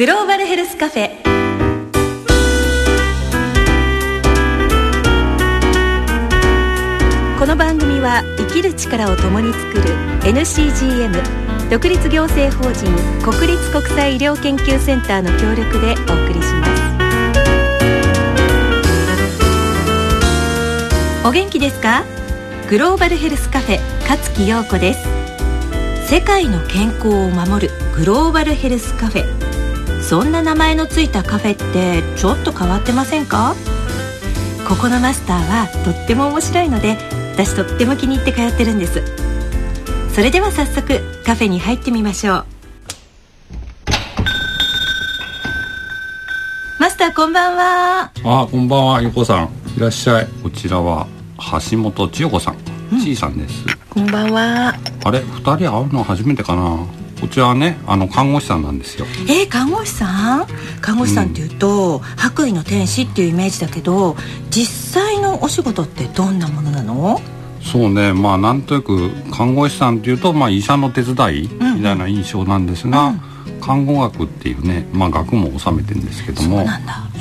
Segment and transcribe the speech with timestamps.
[0.00, 1.10] グローバルヘルスカフェ。
[7.38, 9.82] この番組は生きる力を共に作る
[10.22, 12.86] NCGM 独立行政法人
[13.22, 16.66] 国立国際医療研究センターの協力でお送りしま
[21.22, 21.28] す。
[21.28, 22.04] お元気ですか？
[22.70, 23.78] グローバルヘルスカフェ
[24.08, 25.06] 勝木陽子です。
[26.10, 29.39] 世界の健康を守るグローバルヘルスカフェ。
[30.02, 33.54] そんな名前のついたカフェってちょっと変わってませんか？
[34.68, 36.96] ここのマスターはとっても面白いので
[37.32, 39.02] 私とっても気に入って通ってるんです。
[40.12, 42.44] それでは早速カフェに入ってみましょう。
[46.80, 48.10] マスターこんばんは。
[48.24, 49.50] あこんばんは横さん。
[49.76, 50.26] いらっしゃい。
[50.42, 51.06] こちらは
[51.70, 52.56] 橋本千代子さん、
[53.00, 53.64] ちいさんです。
[53.88, 54.74] こんばんは。
[55.04, 56.84] あれ二人会うの初めてかな？
[57.20, 59.06] こちらはねあの看護師さんなんですよ。
[59.28, 60.46] えー、看護師さん？
[60.80, 64.16] 看護師さんっていうと、白衣の天使っていうイメージだけど
[64.50, 67.20] 実際のお仕事ってどんなものなの？
[67.62, 68.14] そうね。
[68.14, 71.12] まあなんとなく看護師さんっていうと、まあ、医者の手伝
[71.44, 73.14] いみたいな印象なんですが、
[73.60, 76.64] 看護学っていうね、まあ、学も収めてるんですけども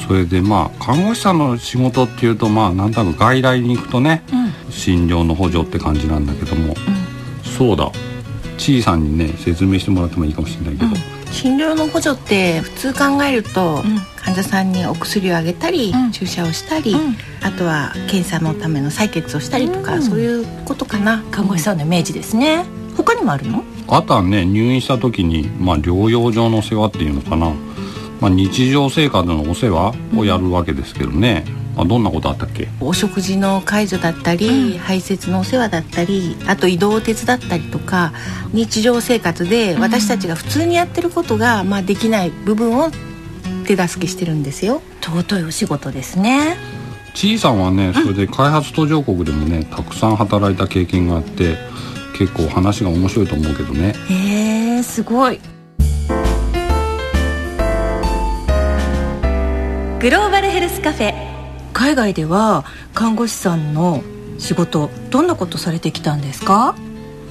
[0.07, 4.23] それでまあ看護師さんの仕事っていうとまあなんとなく外来に行くとね、
[4.69, 6.73] 診療の補助って感じなんだけども、
[7.43, 7.91] そうだ
[8.59, 10.95] ちいさんにね説明してもらってもいいかもしれないけど、
[11.31, 13.81] 診療の補助って普通考えると、
[14.17, 16.11] 患者さんにお薬をあげたり、ん。
[16.11, 17.15] 注射をしたり、うん。
[17.41, 21.23] あとは検査のための採血をしたりとか、そういうことかな。
[21.31, 22.65] 看護師さんのイメージですね。
[22.97, 23.63] 他にもあるの？
[23.87, 27.53] あとはね入院した時に、まあ、療養上の世話っていうのかな、
[28.19, 32.67] まあ、日常生活のお世話をやるわけですけどね、まあ、どんなことあったっけ？
[32.79, 38.13] お食事の介助だったり、排泄のお世話だったりあと移動を手伝ったりとか
[38.53, 42.91] 日常生活で私たちが普通にやってることが、まあ、できない部分を
[43.65, 44.81] 手助けしてるんですよ。
[45.01, 46.57] 尊いお仕事ですね。
[47.13, 51.57] ちいさんはねそれで開発途上国でもねたくさん働いた経験があって
[52.17, 53.93] 結構話が面白いと思うけどね。
[54.09, 55.39] へえすごい。
[59.99, 61.28] グローバルヘルスカフェ
[61.79, 64.03] 海外では看護師さんの
[64.37, 66.75] 仕事どんなことされてきたんですか？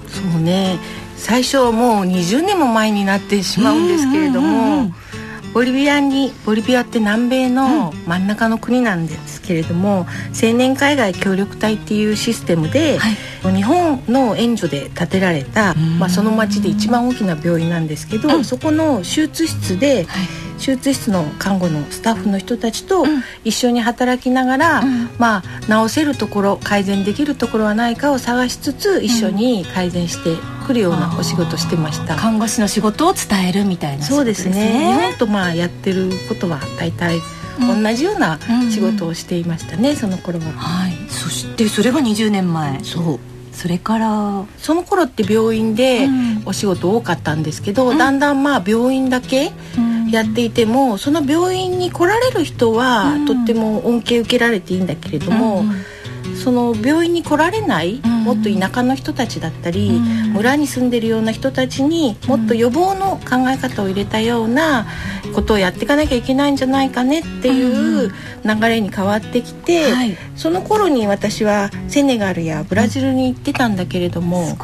[0.09, 0.78] そうね。
[1.19, 4.94] 最初もう20年も前になってしまうんですけれども、うんうんうんうん。
[5.53, 10.06] ボリビアにボリビアって南米の真ん中の国なんですけれども、
[10.42, 13.54] 青年海外協力隊っていうシステムで、はい。
[13.54, 18.44] 日本の援助で建てられた、まあ、その町で一番大きな病院なんですけど、うん。
[18.44, 20.06] そこの手術室で、
[20.59, 23.05] 手術室の看護のスタッフの人たちと
[23.45, 25.09] 一緒に働きながら、ん。
[25.19, 30.37] まあ治せるところ改善できるところはないかを探しつつ一緒に改善して
[30.67, 32.17] くるようなお仕事してました。
[32.17, 34.55] 看護師の仕事を伝えるみたいな仕そうですすね。
[34.55, 37.21] 日ね本とまあやってることは大体
[37.61, 38.39] 同じような
[38.71, 40.47] 仕事をしていましたね、その頃は。
[40.53, 40.93] はい。
[41.09, 42.79] そしてそれが20年前。
[42.85, 43.19] そう。
[43.53, 44.45] それから？
[44.59, 46.43] その頃って病院でうん。
[46.47, 49.53] お仕事多かったんですけど、だんだんまあ病院だけ
[50.11, 53.27] やっていてもその病院に来られる人はうん。
[53.27, 55.73] とっても恩恵受けられていいんだけれども、うん
[56.43, 58.25] その病院に来られない、うん。
[58.25, 60.33] もっと田舎の人たちだったり、うん。
[60.35, 64.87] 村に住んでるような人たちにもっと予防の考え方を入れたような
[65.35, 68.13] ことをやっていかなきゃいけないんじゃないかねっていう
[68.45, 70.17] 流れに変わってきて、はい。
[70.37, 74.57] その頃に私はセネガルやブラジルに行ってたんだけれども、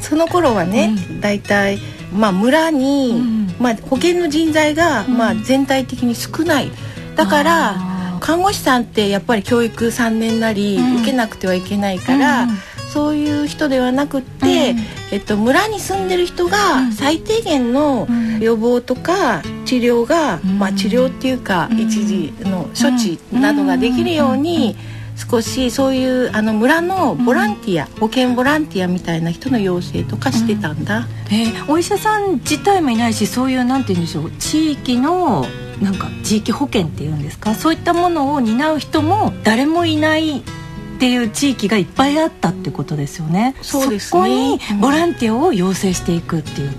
[0.00, 1.78] その頃はね、大体
[2.12, 5.16] まあ村に、うんまあ、保険の人材が、ん。
[5.16, 6.70] まあ、全体的に少ない。
[7.16, 7.76] だから
[8.20, 10.96] 看護師さんってやっぱり教育3年なり、うん。
[10.98, 12.58] 受けなくてはいけないから、うん
[12.92, 14.78] そういう人ではなくって、うん。
[15.12, 16.50] えっと、村に住んでる人うん。
[16.50, 16.58] が
[16.92, 18.38] 最低限のうん。
[18.38, 20.58] 予防とか治療が、うん。
[20.58, 21.80] まあ、治療っていうか、うん。
[21.80, 24.76] 一時の処置などができるように、
[25.30, 31.06] 少しそういうあの村のボランティア、保健ボランティアみたいな人の養成とかしてたんだ。
[31.30, 35.46] えーお医者さん自体もいないしそういうなんて言うんでしょう地域の
[35.80, 37.54] なんか地域保険っていうんですか？
[37.54, 40.42] そういったものを担う人も誰もいないっ
[40.98, 43.54] ていう地域がいっぱいあったってことですよね。
[43.62, 44.10] そうですね。
[44.10, 46.70] そこにうんボランティアを養成していくっていう、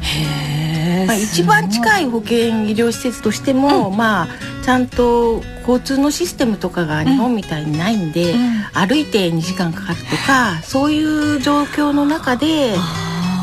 [0.00, 4.28] へえ、まあ、一番近いい保健医療施設としても、まあ
[4.68, 8.38] ちゃんと交通のシステムとかが日本みたいにないんで、うん。
[8.74, 12.74] 歩いて2時間かかるとかそういう状況の中で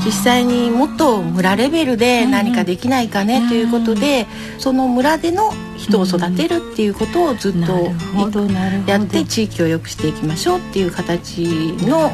[0.06, 4.28] 実際にもっと村レベルで何かできないかねということで、
[4.60, 7.90] その村での人を育てるっていうことをずっと
[8.86, 11.40] やって地域を良くしていきましょうっていう形
[11.88, 12.12] の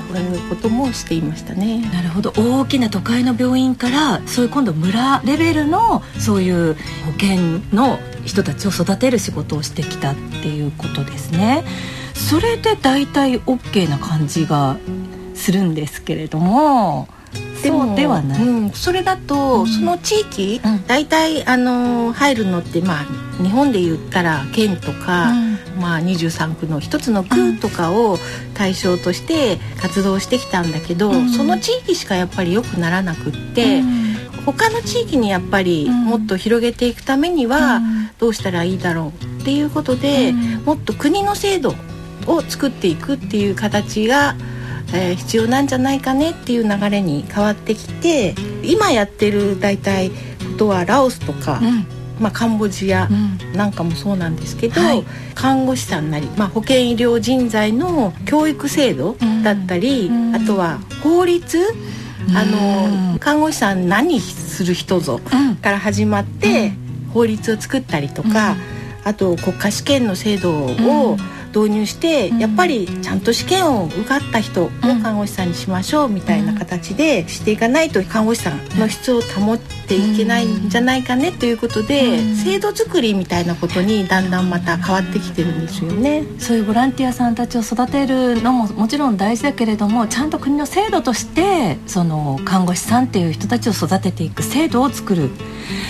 [0.49, 1.81] こともしていましたね。
[1.91, 2.31] なるほど。
[2.37, 6.75] 大きな都会の病院からそういう今度村レベルのそういう
[7.05, 11.63] 保健の人たちを育てる仕事をしてきたっていうことですね。
[12.13, 14.77] それで大体 OK な感じが
[15.33, 17.07] するんですけれども。
[17.63, 23.05] でもではない、うん、それだと、うん、その地域、うん、大体あの入るのってまあ
[23.43, 25.31] 日本で言ったら県とか、
[25.79, 28.17] まあ、23区の一つの区とかを
[28.53, 33.81] 対象として活動してきたんだけど、その地域しかやっぱり良くならなくって、
[34.45, 37.81] 他の地域にやっぱりもっと広げていくためには
[38.17, 40.33] どうしたらいいだろうっていうことで、
[40.65, 41.75] もっと国の制度
[42.27, 44.35] を作っていくっていう形が
[44.93, 50.11] えー、必要なんじゃないかねっていう流れに変わってきて今やってる大体
[50.51, 51.85] ことはラオスとか、うん、
[52.19, 53.09] まあ、カンボジア
[53.55, 55.03] なんかもそうなんですけど、うんはい、
[55.33, 61.57] 看護師さんなり、まあ、保健医療人材の教育制度だったり、うん、あとは法律
[62.35, 65.19] あの看護師さん何する人ぞ
[65.61, 66.73] から始まって、
[67.13, 68.55] 法律を作ったりとか、
[69.03, 71.17] あと国家試験の制度を、
[71.53, 74.69] 導入して、やっぱりちゃんと試験を受かった人を
[75.01, 86.23] 看護師さんにしましょうみたいな形でしていかないと看護師さんの質を保っていけないんじゃないかねということで、制度作りみたいなことにだんだんまた変わってきてるんですよね。
[86.39, 95.29] そういうボランティアさんたちを育てるのももちろん大事だけれどもちゃんと国の制度としてその看護師さんっていう人たちを育てていく制度を作る。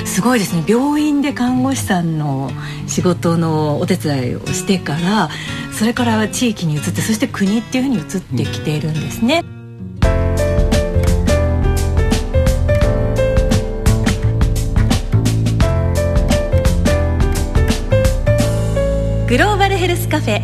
[0.05, 0.63] すごいですね。
[0.67, 2.51] 病院で看護師さんの
[2.87, 5.29] 仕事のお手伝いをしてから
[5.71, 9.43] それから地域に移ってそして国っていうふうに移ってきているんですね。
[19.27, 20.41] グローバルヘルスカフェ。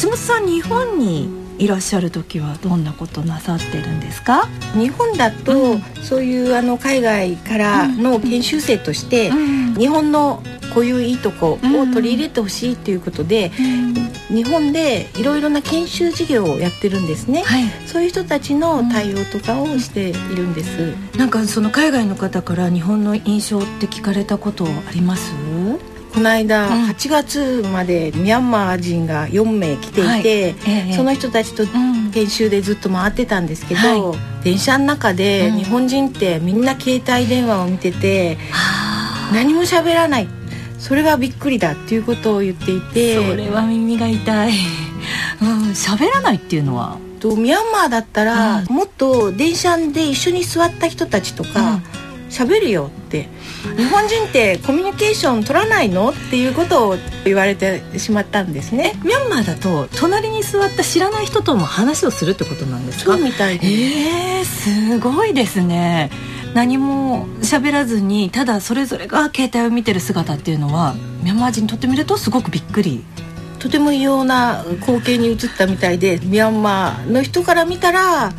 [0.00, 4.48] 橋本さん日本にいらっしゃる時はどんなことなさってるんですか？
[4.74, 10.42] 日本だと、うん、そういうあの海外からの研修生として、うん、日本の
[10.74, 13.50] こういういいとこを取り入れてほしいということで、
[14.30, 25.32] うん、日本でいろいろな研修事業をやってるんですね、はい、そういう人たちの対応とかをしているんです、なんかその海外の方から日本の印象って聞かれたことあります？
[26.12, 30.22] この間、うん、8月までミャンマー人が4名来ていて、はい。
[30.26, 30.54] え
[30.90, 31.64] え、その人たちと
[32.12, 38.36] 研修でずっと回ってたんですけど、うん、電車の中で日本人ってみんな携帯電話を見てて、
[39.30, 40.28] うん、何も喋らない
[40.82, 44.52] それがびっくりだっていうことを言っていてそれは耳が痛い。
[45.74, 46.98] 喋、 うん、らないっていうのは？
[47.20, 51.80] とミャンマーだったら、もっと電車で一緒に座った人たちとか
[52.28, 53.01] 喋、るよって
[53.76, 56.10] 日本人ってコミュニケーション取らないの？
[56.10, 58.94] っていうことを言われてしまったんですね。
[59.04, 63.12] ミャンマーだと隣に座った知らない人とも話をするってことなんですか？
[63.16, 63.66] そうみたいで。
[63.66, 66.10] すえー、すごいですね。
[66.54, 73.04] 何も喋らずにただそれぞれが携帯を見てる姿っていうのはミャンマー人にとってみるとすごくびっくり。
[73.58, 78.32] とても異様な光景に映ったみたいでミャンマーの人から見たら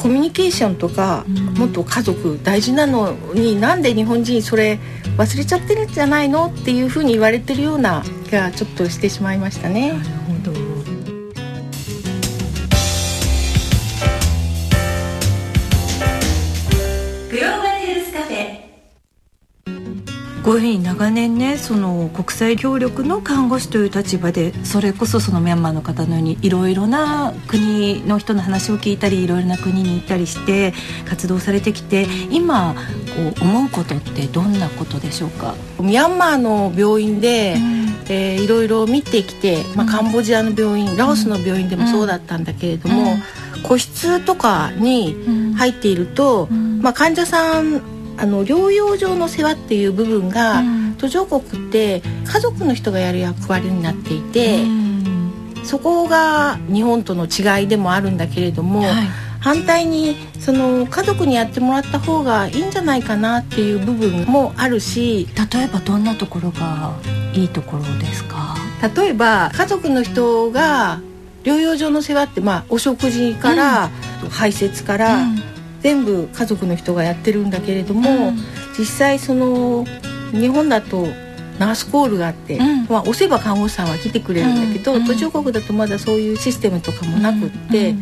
[0.00, 1.26] コミュニケーションとか、
[1.58, 4.78] もっと家族大事なのになんで日本人それ
[5.18, 6.46] 忘れちゃってるんじゃないの？
[6.46, 9.92] っていうふうに言われてるような気がちょっとしてしまいましたね。
[20.50, 30.74] こういうふうに長年ねその国際協力の看護師という立場でそれこそそのミャンマーの方のようにいろいろな国の人の話を聞いたりいろいろな国に行ったりして
[31.08, 32.74] 活動されてきて今
[33.14, 35.54] こう思うことってどんなことでしょうか？
[35.78, 43.14] ミャンマーの病院で、うん、えー、いろいろ見てきて、まあ、カンボジアの病院、うん、ラオスの病院でもそうだったんだけれども、う
[43.60, 58.92] ん、個室とかに入っていると、まあ、患者さんあの療養上の世話っていう部分が、うん、途上国って家族の人がやる役割になっていて、うん、そこが日本との違いでもあるんだけれども、はい、
[59.40, 66.94] 反対にその家族にやってもらった方がいいんじゃないかなっていう部分もあるし例えばどんなところが
[67.32, 68.54] いいところですか？
[68.94, 71.00] 例えば家族の人が
[71.42, 73.90] 療養所の世話って、まあ、お食事から、
[74.22, 75.49] うん、排泄から、うん
[75.80, 78.38] 全部家族の人がやってるんだけれども、うん、
[78.78, 79.84] 実際その
[80.32, 81.06] 日本だと
[81.58, 87.94] ナースコールがあって、うん、まあ、押せば看護師さんは来てくれるんだけど、うん、途上国だとまだそういうシステムとかもなくって、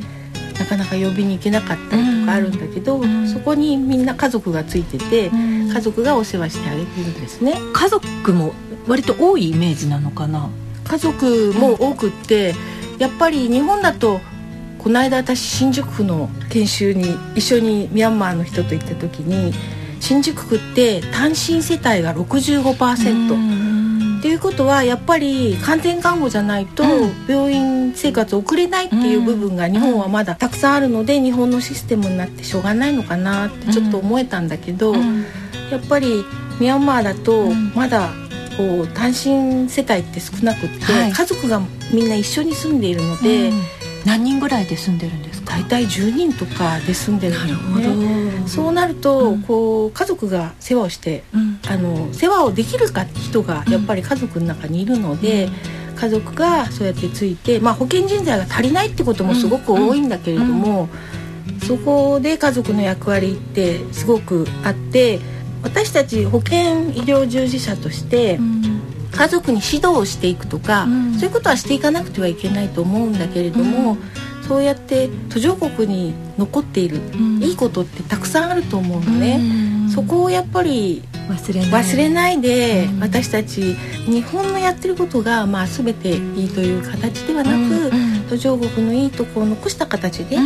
[0.58, 7.54] なかなか呼びに行けなかったりとかあるんだけど、そこにみんな家族がついてて、家族がお世話してあげてるんですね。
[7.72, 8.52] 家族も
[8.86, 10.50] 割と多いイメージなのかな？
[10.84, 12.54] 家族も多くって、
[12.98, 14.20] やっぱり日本だと
[14.88, 19.52] この間私新宿区の研修に一緒にミャンマーの人と行った時に
[20.00, 24.18] 新宿区って単身世帯が65%。
[24.20, 26.84] っていうことはやっぱり完全看護じゃないと
[27.28, 35.02] 病院生活を送れないっていう部分が日本はまだたくさんあるので日本のシステムになってしょうがないのかなってちょっと思えたんだけどや
[35.76, 36.24] っぱり
[36.60, 38.08] ミャンマーだとまだ
[38.56, 41.60] こう単身世帯って少なくって、家族が
[41.92, 43.52] みんな一緒に住んでいるので。
[44.08, 45.52] 何人ぐらいで住んでるんですか？
[45.52, 55.50] 大体10人とかで住んでるので、ね、そうなると、うん、こう家族が世話をして、うん、あの世話をできるか人がやっぱり家族の中にいるので、
[55.90, 60.88] うん、家族がそうやってついて、まあ、保険人材が足りないってこともすごく多いんだけれども、
[61.66, 65.20] そこで家族の役割ってすごくあって
[65.62, 68.38] 私たち保健医療従事者として、
[69.18, 73.98] 家族に指導をしていくとか、うん、そういうことはしていかなくてはいけないと思うんだけれども、うん、
[74.46, 79.40] そうやって途上国に残っている、うん、いいことってたくさんあると思うのね、
[79.92, 81.70] そこをやっぱり忘れない。
[81.70, 83.74] 忘れないで、私たち
[84.06, 87.90] 日本のやってることが、まあ、全ていいという形ではなく、
[88.30, 90.36] 途上国のいいとこを残した形で、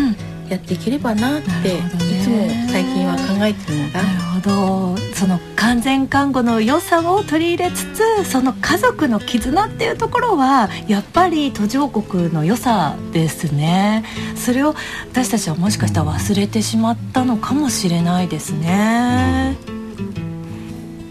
[0.48, 1.80] やっていければなって、い
[2.22, 4.96] つも最近は考えてるのがなるほど。
[5.14, 14.04] その完全看護の良さを取り入れつつその家族の絆っていうところはやっぱり途上国の良さですね。
[14.36, 14.74] それを
[15.10, 19.56] 私たちはもしかしたら忘れてしまったのかもしれないですね。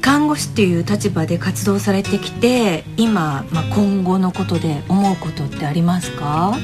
[0.02, 6.58] 看護師っていう立場で活動されてきて今、まあ、今後のことで思うことってありますか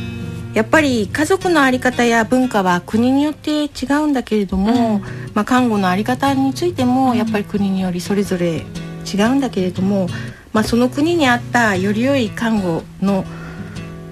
[0.57, 5.01] やっぱり家族の在り方や文化は国によって違うんだけれども、うん、
[5.35, 8.65] まあ、看護の在り方についてもやっぱり国によりそれぞれ
[9.05, 10.07] 違うんだけれども、
[10.53, 13.23] まあ、その国に合ったより良い看護の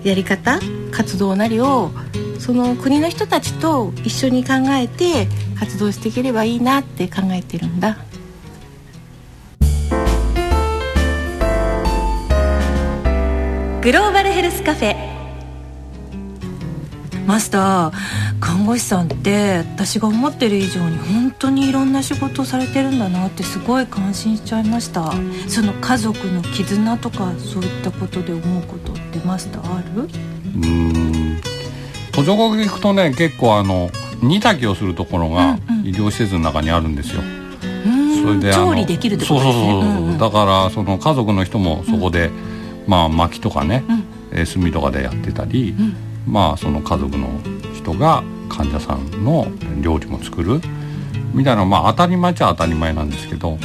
[0.03, 0.59] やり方
[0.91, 1.89] 活動なりを
[2.37, 5.27] その国の人たちと一緒に考えて
[5.59, 7.97] 活動していければいいなって考えてるんだ。
[13.81, 15.14] グローバルヘルスカフェ
[17.25, 17.91] マスター
[18.39, 25.11] 看護師さんって私が思ってる以上に本当にいろんな仕事をされてるんだなってすごい感心しちゃいました。
[25.47, 30.07] その家族の絆とかそういったことで思うことってマスターある？
[30.55, 31.41] うん。
[32.11, 33.89] 途上国行くとね結構あの
[34.21, 37.91] 煮炊きをするところが医療施設の中にあるんですよ、うん。
[37.91, 39.53] うん、それで調理できるってことですね。
[39.53, 40.05] そうそうそう、う。
[40.05, 42.33] んうん、だからその家族の人もそこで、うん、
[42.87, 43.83] まあ薪とかね、
[44.31, 45.95] うん、炭とかでやってたり、うん
[46.27, 47.27] まあその家族の
[47.73, 49.47] 人が患者さんの
[49.81, 50.59] 料理も作る
[51.33, 53.57] みたいなまあ当たり前っちゃ当たり前なんですけど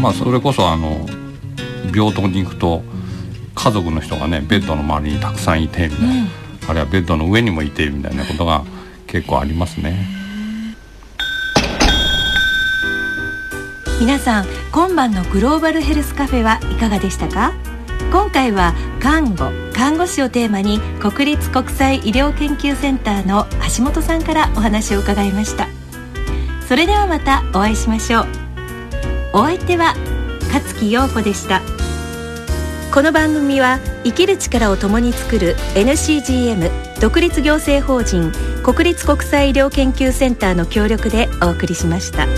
[0.00, 1.06] まあそれこそあの
[1.94, 2.82] 病棟に行くと
[3.54, 6.28] 家族の人がねベッドの周りにたくさんいてみたいな、うん、
[6.68, 8.64] あるいはベッドの上にもいてみたいなことが
[9.06, 10.06] 結構ありますね。
[14.00, 17.54] 皆さん今晩のグローバルヘルスカフェはいかがでしたか？
[18.14, 23.44] 今回は看護看護師をテーマに国立国際医療研究センターの
[23.76, 25.66] 橋本さんからお話を伺いました。
[26.68, 28.26] それではまたお会いしましょう。
[29.32, 29.94] お相手は
[30.52, 31.60] 勝木陽子でした。
[32.94, 38.30] この番組は生きる力を共に作る NCGM 独立行政法人
[38.62, 42.28] 国立国際医療研究センターの協力でお送りしました。